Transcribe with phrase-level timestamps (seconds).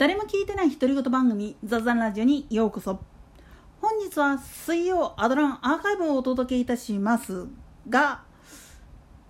[0.00, 3.00] 誰も聞いてない独り言番組「ザザンラジオ」にようこそ。
[3.82, 7.46] 本日は水曜アドランアーカイブをお届けいたします
[7.86, 8.22] が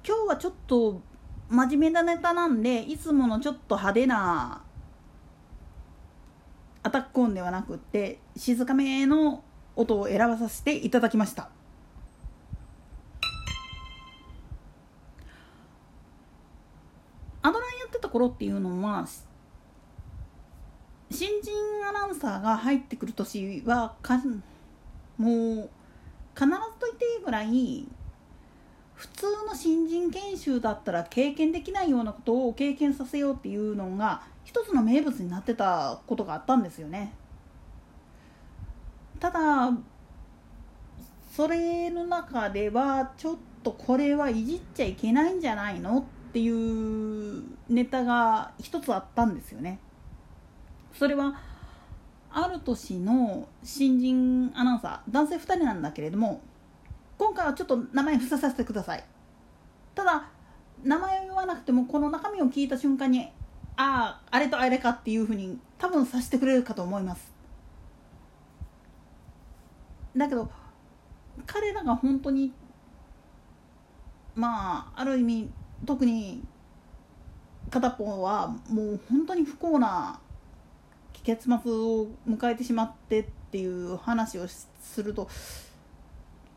[0.06, 1.02] 今日はちょっと
[1.48, 4.62] 真面目なネタなんでいつものちょっと派手な
[6.84, 9.42] アタック音ではなくって静かめの
[9.74, 11.50] 音を選ばさせていただきました。
[17.42, 19.04] アドランやってた頃っていうのは
[21.10, 21.52] 新人
[21.88, 24.20] アナウンサーが入ってくる年はか
[25.18, 25.30] も
[25.64, 25.70] う
[26.34, 27.86] 必ずと言っていいぐらい
[28.94, 37.12] 普通の新人研修だったら経験できないようなことを経験させようっていうのが一つの名物になってたことがあったんですよね。
[39.18, 39.72] ただ
[41.32, 49.78] それの中ではちょっとこれはいじっちゃいけないんじゃないのっていうネタが一つあったんですよね。
[50.92, 51.34] それは
[52.32, 56.40] ある年の新人アナウンサー男性2人なんだけれども
[57.18, 59.04] 今回はちょっと名前伏せさせてください。
[59.94, 60.28] ただ
[60.82, 63.28] 名前を言わなくてもこの中身を聞いた瞬間に
[63.76, 67.32] あああれとあれかっていうふうに多分させてくれるかと思います。
[70.16, 70.50] だけど
[71.46, 72.52] 彼らが本当に
[74.34, 75.50] まあある意味
[75.84, 76.42] 特に
[77.70, 80.18] 片方はもう本当に不幸な
[81.22, 85.28] 結末を迎えてしまってっていう話をすると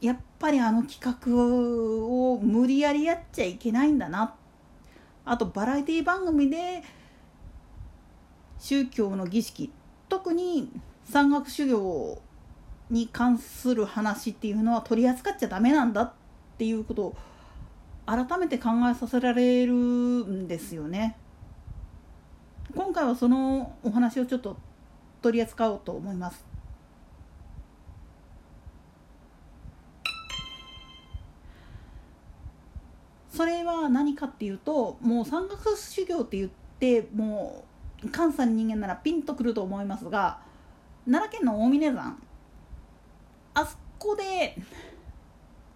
[0.01, 4.35] やっぱりあの企画を無理やりやっちゃいけないんだな
[5.25, 6.83] あとバラエティ番組で
[8.59, 9.71] 宗教の儀式
[10.09, 10.69] 特に
[11.05, 12.21] 山岳修行
[12.89, 16.13] に関する話っていうのは取り扱っちゃダメなんだっ
[16.57, 17.17] ていうことを
[18.05, 21.17] 改めて考えさせられるんですよね。
[22.93, 24.55] 今回はそのお話をちょっと
[25.23, 26.45] 取り扱おうと思います。
[33.31, 36.49] それは何かっていうともう山岳修行って言っ
[36.79, 37.65] ても
[38.03, 40.37] う関西の人間ならピンとくると思いますが
[41.09, 42.19] 奈良県の大峰山
[43.55, 44.55] あそこで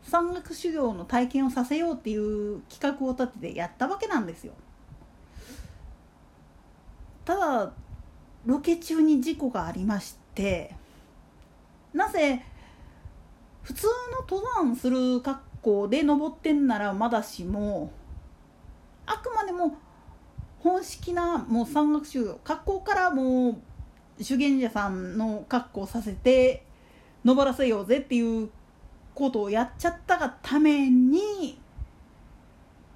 [0.03, 4.53] 山岳修行の体験をさせようっていう企画を立ててやったわけなんですよ。
[7.27, 7.73] ただ
[8.45, 10.73] ロケ中に事故がありまして
[11.93, 12.41] なぜ
[13.63, 17.91] 普通の登山する格好で登ってんならまだしも
[19.05, 19.75] あくまでも
[20.59, 23.57] 本式なもう山岳修行格好からも
[24.19, 26.63] う修験者さんの格好させて
[27.25, 28.49] 登らせようぜっていう
[29.13, 31.59] ことをやっちゃったがために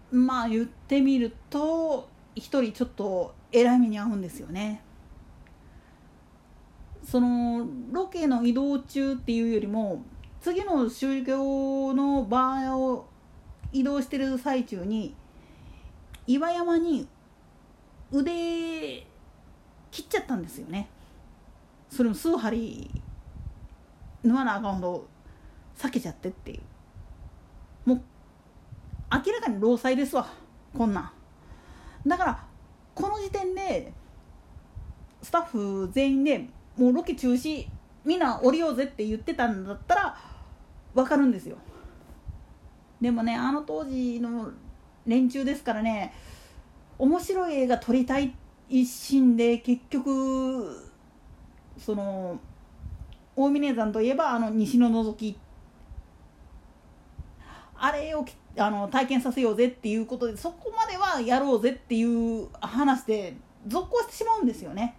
[0.09, 4.81] まあ言ってみると一人ちょっと偉い目に遭うんですよね。
[7.03, 10.03] そのロケの移動中っていうよりも
[10.39, 13.09] 次の修行の場合を
[13.73, 15.15] 移動してる最中に
[16.27, 17.07] 岩山に
[18.11, 19.05] 腕
[19.89, 20.89] 切っちゃったんですよね。
[21.89, 22.89] それも数針
[24.23, 25.07] 縫わなあかんほど
[25.77, 26.57] 避けちゃってってい
[27.85, 27.89] う。
[27.89, 28.01] もう
[29.11, 30.27] 明らかに労災ですわ
[30.77, 31.11] こんなん。
[32.07, 32.50] だから
[32.93, 33.93] この時点で
[35.21, 36.47] スタッフ全員で
[36.77, 37.67] もうロケ中止
[38.03, 40.17] みんな降りようぜって言ってたんだったら
[40.93, 41.57] 分かるんですよ。
[42.99, 44.51] でもねあの当時の
[45.05, 46.13] 連中ですからね
[46.97, 48.35] 面白い映画撮りたい
[48.69, 50.91] 一心で結局
[51.77, 52.39] その
[53.35, 55.37] 大峰山といえばあの西の覗き。
[57.83, 58.23] あれを
[58.57, 63.35] あの体験させようぜっていうことでそこまではやろうぜっていう話で
[63.67, 64.95] 続行してしまうんですよね。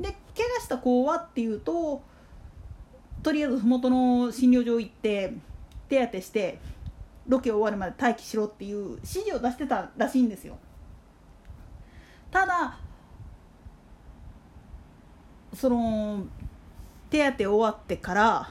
[0.00, 2.02] で怪我した子はっていうと
[3.22, 5.32] とりあえず麓の診療所行って
[5.88, 6.58] 手当てして
[7.26, 10.58] ロケ終わるまで待機しろっていう指示を出してたらしいんですよ。
[12.30, 12.78] ただ
[15.54, 16.24] その
[17.10, 18.50] 手当て終わってから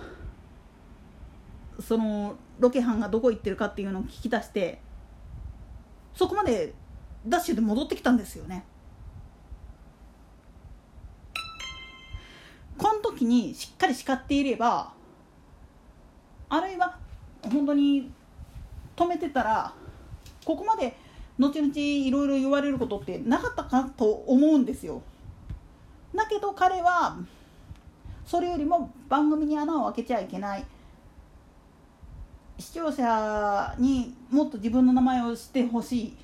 [1.80, 4.80] そのロケ班がどこ行ってるかっていうのを聞き出して
[6.14, 6.74] そこまで
[7.26, 8.66] ダッシュで戻ってきたんですよね。
[12.78, 14.92] この時にしっかり叱っていれば
[16.50, 16.98] あるいは
[17.44, 18.12] 本当に
[18.96, 19.74] 止めてたら
[20.44, 20.98] ここまで
[21.38, 25.02] 後々いろいろ言われることってなかったかと思うんですよ。
[26.14, 27.18] だけど彼は
[28.26, 30.66] それよりも番組に穴を開けちゃいけない
[32.62, 36.18] 視聴者にもっと自分の名前を知ってほしい。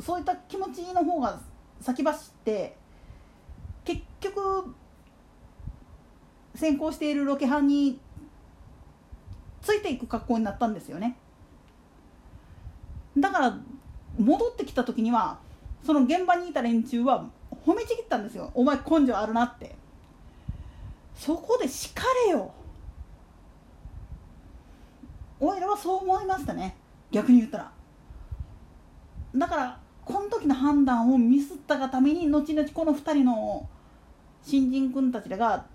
[0.00, 1.38] そういった気持ちの方が
[1.80, 2.76] 先走って
[3.84, 4.74] 結局
[6.54, 8.00] 先行しているロケハンに
[9.60, 11.18] ついていく格好になったんですよね。
[13.18, 13.58] だから
[14.18, 15.38] 戻ってきた時には
[15.84, 17.26] その現場にいた連中は
[17.66, 18.50] 褒めちぎったんですよ。
[18.54, 19.76] お前根性あるなって。
[21.14, 21.94] そこで叱
[22.26, 22.52] れよ。
[25.38, 26.76] おいらはそう思いましたね。
[27.10, 27.72] 逆に言ったら。
[29.34, 33.68] だからこの時の判断をミスったがために後々この2人の
[34.42, 35.66] 新人君たちらが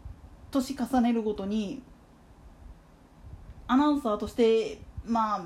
[0.50, 1.81] 年重ねるごとに
[3.68, 5.46] アナウンサーとしてまあ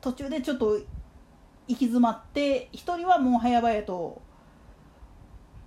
[0.00, 0.86] 途中でちょっと行
[1.68, 4.22] き詰まって1人はもう早々と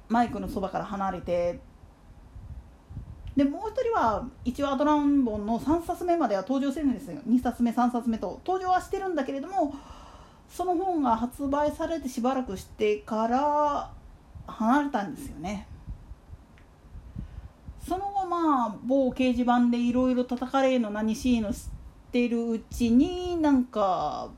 [0.09, 1.59] マイクのそばから離れて
[3.36, 7.18] でもう一人は一応アドランボンの3冊目までは登場してるんですよ。
[7.28, 8.42] 2冊目3冊目と。
[8.45, 9.74] 登場はしてるんだけれども
[10.50, 13.92] その本が発売されてしばらくしてから
[14.48, 15.68] 離れたんですよね。
[17.88, 21.60] その後まあ某掲示板でいろいろ叩かれの何しいの知っ
[22.12, 24.30] てるうちになんか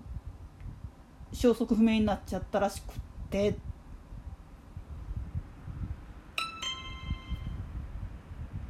[1.33, 2.95] 消息不明になっちゃったらしくっ
[3.31, 3.55] て。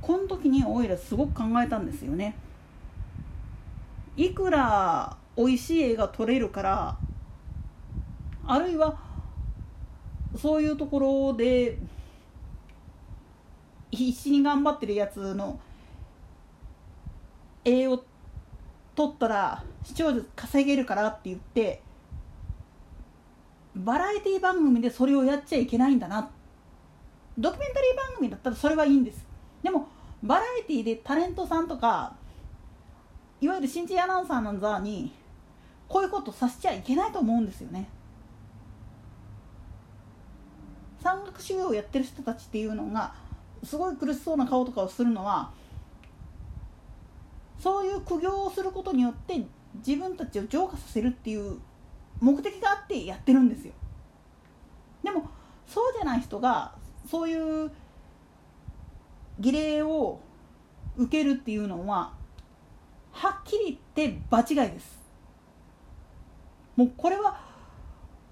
[0.05, 2.35] この時にオイラすごく考えたんですよね。
[4.17, 6.97] いくら美味しい絵が撮れるから
[8.45, 8.99] あるいは
[10.37, 11.79] そういうところで
[13.91, 15.57] 必死に頑張ってるやつの
[17.63, 18.03] 絵を
[18.95, 21.81] 撮ったら視聴率稼げるからって言って
[23.73, 26.29] バラエティ番組でそれをやっちゃいけないんだな。
[27.37, 29.22] ドキュメンタリー番組だったらそれはいいんです
[29.63, 29.87] でも
[30.21, 32.15] バラエティーでタレントさんとか
[33.41, 35.11] いわゆる新人アナウンサーの座に
[35.87, 37.87] こういうことさせちゃいけないと思うんですよね。
[41.01, 43.13] 山岳修行をやってる人たちっていうのが
[43.63, 45.51] すごい苦しそうな顔とかをするのは
[47.59, 49.41] そういう苦行をすることによって
[49.85, 51.59] 自分たちを浄化させるっていう
[52.21, 53.73] 目的があってやってるんですよ。
[55.03, 55.29] でも
[55.67, 56.73] そうじゃない人が
[57.09, 57.71] そういう
[59.39, 60.19] 儀礼を
[60.97, 62.13] 受けるっていうのは
[63.11, 65.01] はっきり言って場違いです。
[66.75, 67.39] もうこれは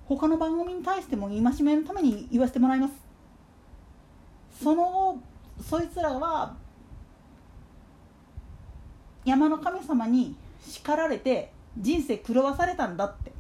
[0.06, 2.94] 他の番組に対しても戒めのために言わせてもらいます。
[4.62, 5.20] その後
[5.64, 6.56] そいつらは
[9.24, 13.32] 山の神様に叱られて人生狂わされたんだって。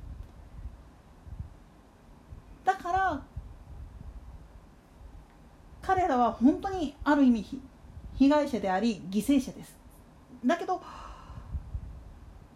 [2.64, 3.22] だから
[5.82, 7.62] 彼らは本当にある意味
[8.16, 9.76] 被害者であり犠牲者です。
[10.46, 10.82] だけど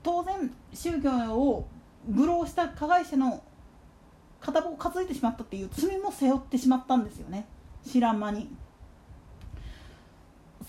[0.04, 1.68] 当然宗教を
[2.08, 3.44] 愚弄した加害者の
[4.40, 7.48] 片棒を担いでしまったっていう罪も背負ってしまったんですよね。
[7.84, 8.48] 知らん間に。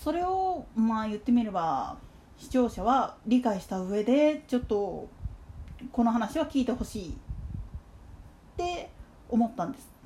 [0.01, 1.97] それをまあ言ってみれば
[2.37, 5.07] 視聴者は理解した上でちょっと
[5.91, 7.13] この話は聞いてほしいっ
[8.57, 8.89] て
[9.29, 9.96] 思ったんです。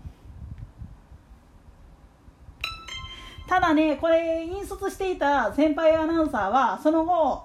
[3.52, 7.44] ただねこれ引率していた先輩アナウンサーはその後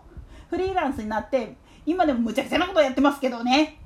[0.48, 3.80] フリーランスになって今でもむちゃくちゃなことやってますけどね。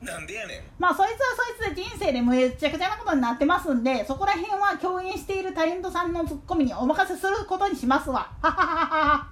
[0.00, 0.60] なんでやねん。
[0.78, 1.16] まあそいつは
[1.58, 8.30] そいつで人生でむちゃくちゃなことになってますんでそこら辺は共演しているタレントさんのツッコミにお任せすることにしますわ。
[8.40, 9.26] ははははは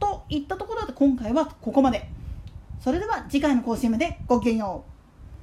[0.00, 2.08] といったところで今回はここまで。
[2.82, 4.99] それでは次回の更新までごきげんよう